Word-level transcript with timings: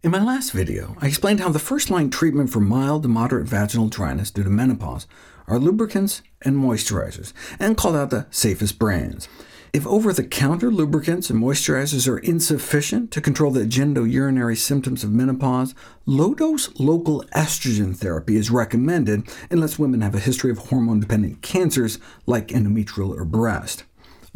In 0.00 0.12
my 0.12 0.22
last 0.22 0.52
video, 0.52 0.96
I 1.00 1.08
explained 1.08 1.40
how 1.40 1.48
the 1.48 1.58
first-line 1.58 2.10
treatment 2.10 2.50
for 2.50 2.60
mild 2.60 3.02
to 3.02 3.08
moderate 3.08 3.48
vaginal 3.48 3.88
dryness 3.88 4.30
due 4.30 4.44
to 4.44 4.48
menopause 4.48 5.08
are 5.48 5.58
lubricants 5.58 6.22
and 6.40 6.54
moisturizers, 6.54 7.32
and 7.58 7.76
called 7.76 7.96
out 7.96 8.10
the 8.10 8.28
safest 8.30 8.78
brands. 8.78 9.26
If 9.72 9.88
over-the-counter 9.88 10.70
lubricants 10.70 11.30
and 11.30 11.42
moisturizers 11.42 12.06
are 12.06 12.18
insufficient 12.18 13.10
to 13.10 13.20
control 13.20 13.50
the 13.50 13.64
genitourinary 13.64 14.56
symptoms 14.56 15.02
of 15.02 15.10
menopause, 15.10 15.74
low-dose 16.06 16.78
local 16.78 17.24
estrogen 17.34 17.96
therapy 17.96 18.36
is 18.36 18.52
recommended 18.52 19.28
unless 19.50 19.80
women 19.80 20.02
have 20.02 20.14
a 20.14 20.20
history 20.20 20.52
of 20.52 20.58
hormone-dependent 20.58 21.42
cancers 21.42 21.98
like 22.24 22.48
endometrial 22.48 23.18
or 23.18 23.24
breast. 23.24 23.82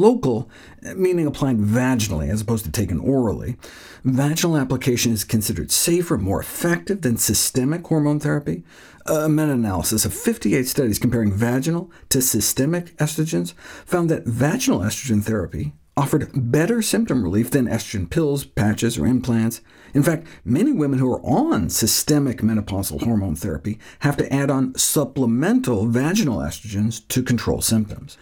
Local, 0.00 0.48
meaning 0.96 1.26
applied 1.26 1.58
vaginally 1.58 2.30
as 2.30 2.40
opposed 2.40 2.64
to 2.64 2.72
taken 2.72 2.98
orally. 2.98 3.56
Vaginal 4.02 4.56
application 4.56 5.12
is 5.12 5.24
considered 5.24 5.70
safer, 5.70 6.16
more 6.16 6.40
effective 6.40 7.02
than 7.02 7.18
systemic 7.18 7.86
hormone 7.86 8.18
therapy. 8.18 8.62
A 9.04 9.28
meta-analysis 9.28 10.06
of 10.06 10.14
58 10.14 10.66
studies 10.66 10.98
comparing 10.98 11.30
vaginal 11.30 11.90
to 12.08 12.22
systemic 12.22 12.96
estrogens 12.96 13.52
found 13.84 14.08
that 14.08 14.24
vaginal 14.24 14.80
estrogen 14.80 15.22
therapy 15.22 15.74
offered 15.98 16.30
better 16.50 16.80
symptom 16.80 17.22
relief 17.22 17.50
than 17.50 17.66
estrogen 17.66 18.08
pills, 18.08 18.46
patches, 18.46 18.96
or 18.96 19.06
implants. 19.06 19.60
In 19.92 20.02
fact, 20.02 20.26
many 20.46 20.72
women 20.72 20.98
who 20.98 21.12
are 21.12 21.20
on 21.20 21.68
systemic 21.68 22.38
menopausal 22.38 23.02
hormone 23.02 23.36
therapy 23.36 23.78
have 23.98 24.16
to 24.16 24.32
add 24.32 24.50
on 24.50 24.74
supplemental 24.78 25.84
vaginal 25.84 26.38
estrogens 26.38 27.06
to 27.08 27.22
control 27.22 27.60
symptoms. 27.60 28.16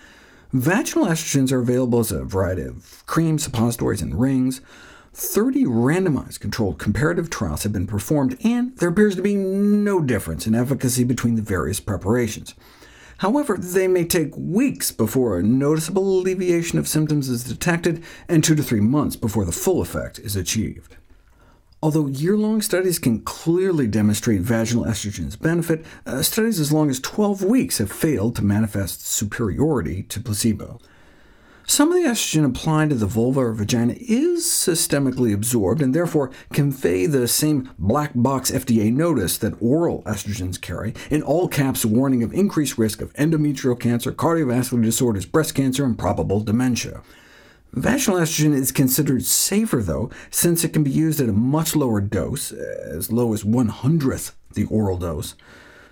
Vaginal 0.53 1.07
estrogens 1.07 1.53
are 1.53 1.61
available 1.61 1.99
as 2.01 2.11
a 2.11 2.25
variety 2.25 2.63
of 2.63 3.05
creams, 3.05 3.43
suppositories, 3.43 4.01
and 4.01 4.19
rings. 4.19 4.63
30 5.13 5.65
randomized 5.65 6.41
controlled 6.41 6.79
comparative 6.79 7.29
trials 7.29 7.65
have 7.65 7.73
been 7.73 7.87
performed, 7.87 8.39
and 8.43 8.75
there 8.79 8.89
appears 8.89 9.15
to 9.17 9.21
be 9.21 9.35
no 9.35 10.01
difference 10.01 10.47
in 10.47 10.55
efficacy 10.55 11.05
between 11.05 11.35
the 11.35 11.43
various 11.43 11.81
preparations. 11.81 12.55
However, 13.19 13.59
they 13.59 13.89
may 13.89 14.07
take 14.07 14.33
weeks 14.39 14.91
before 14.91 15.39
a 15.39 15.43
noticeable 15.43 16.19
alleviation 16.19 16.79
of 16.79 16.89
symptoms 16.89 17.29
is 17.29 17.45
detected, 17.45 18.03
and 18.27 18.43
two 18.43 18.55
to 18.55 18.63
three 18.63 18.81
months 18.81 19.17
before 19.17 19.45
the 19.45 19.53
full 19.53 19.83
effect 19.83 20.19
is 20.19 20.35
achieved. 20.35 20.97
Although 21.81 22.09
year-long 22.09 22.61
studies 22.61 22.99
can 22.99 23.21
clearly 23.21 23.87
demonstrate 23.87 24.41
vaginal 24.41 24.85
estrogen's 24.85 25.37
benefit, 25.37 25.87
uh, 26.07 26.23
studies 26.23 26.59
as 26.59 26.73
long 26.73 26.91
as 26.91 26.99
12 26.99 27.45
weeks 27.45 27.79
have 27.79 27.93
failed 27.93 28.35
to 28.37 28.45
manifest 28.45 29.07
superiority 29.07 30.03
to 30.05 30.19
placebo. 30.21 30.81
Some 31.69 31.93
of 31.93 32.03
the 32.03 32.09
estrogen 32.09 32.45
applied 32.45 32.89
to 32.89 32.97
the 32.97 33.07
vulva 33.07 33.41
or 33.41 33.53
vagina 33.53 33.95
is 33.97 34.45
systemically 34.45 35.33
absorbed, 35.33 35.81
and 35.81 35.95
therefore 35.95 36.33
convey 36.53 37.07
the 37.07 37.29
same 37.29 37.71
black 37.79 38.11
box 38.15 38.51
FDA 38.51 38.93
notice 38.93 39.39
that 39.39 39.61
oral 39.61 40.03
estrogens 40.03 40.61
carry, 40.61 40.95
in 41.11 41.23
all 41.23 41.47
caps 41.47 41.85
warning 41.85 42.25
of 42.25 42.33
increased 42.33 42.79
risk 42.79 43.01
of 43.01 43.13
endometrial 43.13 43.79
cancer, 43.79 44.11
cardiovascular 44.11 44.83
disorders, 44.83 45.27
breast 45.27 45.55
cancer, 45.55 45.85
and 45.85 45.97
probable 45.97 46.41
dementia. 46.41 47.03
Vaginal 47.73 48.21
estrogen 48.21 48.55
is 48.55 48.73
considered 48.73 49.25
safer, 49.25 49.83
though, 49.83 50.11
since 50.31 50.65
it 50.65 50.73
can 50.73 50.83
be 50.83 50.91
used 50.91 51.21
at 51.21 51.29
a 51.29 51.33
much 51.33 51.77
lower 51.77 52.01
dose, 52.01 52.51
as 52.51 53.13
low 53.13 53.35
as 53.35 53.45
one 53.45 53.69
hundredth 53.69 54.35
the 54.55 54.65
oral 54.65 54.97
dose. 54.97 55.35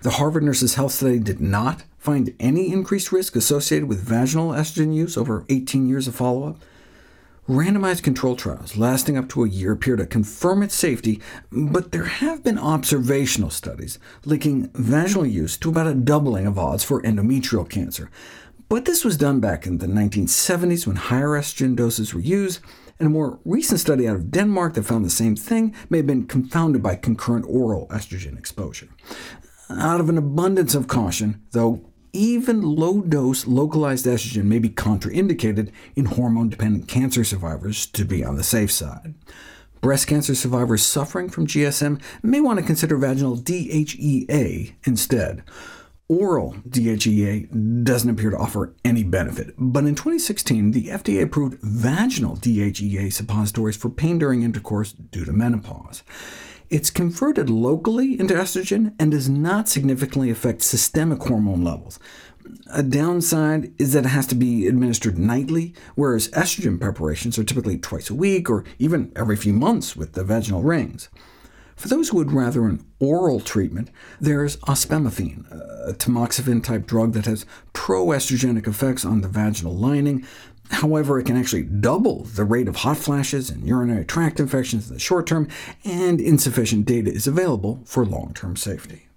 The 0.01 0.11
Harvard 0.11 0.43
Nurses 0.43 0.75
Health 0.75 0.91
Study 0.91 1.19
did 1.19 1.39
not 1.39 1.83
find 1.97 2.33
any 2.39 2.71
increased 2.71 3.11
risk 3.11 3.35
associated 3.35 3.87
with 3.87 4.01
vaginal 4.01 4.51
estrogen 4.51 4.93
use 4.93 5.17
over 5.17 5.45
18 5.49 5.87
years 5.87 6.07
of 6.07 6.15
follow-up. 6.15 6.57
Randomized 7.47 8.03
control 8.03 8.35
trials 8.35 8.75
lasting 8.75 9.17
up 9.17 9.29
to 9.29 9.43
a 9.43 9.47
year 9.47 9.71
appear 9.71 9.95
to 9.95 10.05
confirm 10.05 10.61
its 10.61 10.75
safety, 10.75 11.21
but 11.49 11.91
there 11.93 12.05
have 12.05 12.43
been 12.43 12.59
observational 12.59 13.49
studies 13.49 13.99
linking 14.25 14.69
vaginal 14.73 15.25
use 15.25 15.55
to 15.57 15.69
about 15.69 15.87
a 15.87 15.93
doubling 15.93 16.45
of 16.45 16.59
odds 16.59 16.83
for 16.83 17.01
endometrial 17.03 17.67
cancer. 17.67 18.09
But 18.69 18.83
this 18.83 19.05
was 19.05 19.17
done 19.17 19.39
back 19.39 19.65
in 19.65 19.77
the 19.77 19.87
1970s 19.87 20.85
when 20.85 20.97
higher 20.97 21.29
estrogen 21.29 21.75
doses 21.75 22.13
were 22.13 22.19
used, 22.19 22.59
and 22.99 23.07
a 23.07 23.09
more 23.09 23.39
recent 23.45 23.79
study 23.79 24.07
out 24.07 24.15
of 24.15 24.31
Denmark 24.31 24.73
that 24.73 24.83
found 24.83 25.05
the 25.05 25.09
same 25.09 25.35
thing 25.35 25.73
may 25.89 25.97
have 25.97 26.07
been 26.07 26.27
confounded 26.27 26.83
by 26.83 26.95
concurrent 26.95 27.45
oral 27.47 27.87
estrogen 27.87 28.37
exposure. 28.37 28.89
Out 29.69 30.01
of 30.01 30.09
an 30.09 30.17
abundance 30.17 30.75
of 30.75 30.87
caution, 30.87 31.41
though, 31.51 31.81
even 32.11 32.61
low-dose 32.61 33.47
localized 33.47 34.05
estrogen 34.05 34.45
may 34.45 34.59
be 34.59 34.69
contraindicated 34.69 35.71
in 35.95 36.05
hormone-dependent 36.05 36.87
cancer 36.87 37.23
survivors 37.23 37.85
to 37.85 38.03
be 38.03 38.23
on 38.23 38.35
the 38.35 38.43
safe 38.43 38.71
side. 38.71 39.13
Breast 39.79 40.07
cancer 40.07 40.33
survivors 40.33 40.83
suffering 40.83 41.29
from 41.29 41.47
GSM 41.47 42.01
may 42.23 42.41
want 42.41 42.59
to 42.59 42.65
consider 42.65 42.97
vaginal 42.97 43.37
DHEA 43.37 44.73
instead. 44.85 45.43
Oral 46.09 46.55
DHEA 46.69 47.83
doesn't 47.83 48.09
appear 48.09 48.29
to 48.29 48.37
offer 48.37 48.73
any 48.85 49.03
benefit, 49.03 49.53
but 49.57 49.83
in 49.83 49.93
2016 49.93 50.71
the 50.71 50.87
FDA 50.87 51.21
approved 51.21 51.59
vaginal 51.61 52.37
DHEA 52.37 53.11
suppositories 53.11 53.75
for 53.75 53.89
pain 53.89 54.17
during 54.17 54.41
intercourse 54.41 54.93
due 54.93 55.25
to 55.25 55.33
menopause. 55.33 56.03
It's 56.69 56.89
converted 56.89 57.49
locally 57.49 58.17
into 58.17 58.35
estrogen 58.35 58.93
and 58.97 59.11
does 59.11 59.27
not 59.27 59.67
significantly 59.67 60.29
affect 60.29 60.61
systemic 60.61 61.21
hormone 61.23 61.65
levels. 61.65 61.99
A 62.71 62.83
downside 62.83 63.73
is 63.77 63.91
that 63.91 64.05
it 64.05 64.09
has 64.09 64.27
to 64.27 64.35
be 64.35 64.65
administered 64.65 65.17
nightly, 65.17 65.73
whereas 65.95 66.29
estrogen 66.29 66.79
preparations 66.79 67.37
are 67.37 67.43
typically 67.43 67.77
twice 67.77 68.09
a 68.09 68.15
week, 68.15 68.49
or 68.49 68.63
even 68.79 69.11
every 69.13 69.35
few 69.35 69.51
months 69.51 69.97
with 69.97 70.13
the 70.13 70.23
vaginal 70.23 70.63
rings. 70.63 71.09
For 71.77 71.87
those 71.89 72.09
who 72.09 72.17
would 72.17 72.31
rather 72.31 72.65
an 72.65 72.83
oral 72.99 73.39
treatment, 73.39 73.91
there's 74.19 74.57
ospemifene, 74.57 75.45
a 75.87 75.93
tamoxifen 75.93 76.63
type 76.63 76.87
drug 76.87 77.13
that 77.13 77.27
has 77.27 77.45
proestrogenic 77.73 78.67
effects 78.67 79.05
on 79.05 79.21
the 79.21 79.27
vaginal 79.27 79.75
lining. 79.75 80.25
However, 80.71 81.19
it 81.19 81.25
can 81.25 81.37
actually 81.37 81.63
double 81.63 82.23
the 82.23 82.43
rate 82.43 82.67
of 82.67 82.77
hot 82.77 82.97
flashes 82.97 83.51
and 83.51 83.65
urinary 83.65 84.05
tract 84.05 84.39
infections 84.39 84.87
in 84.89 84.95
the 84.95 84.99
short 84.99 85.27
term, 85.27 85.47
and 85.85 86.19
insufficient 86.19 86.87
data 86.87 87.11
is 87.11 87.27
available 87.27 87.79
for 87.85 88.03
long-term 88.03 88.55
safety. 88.55 89.07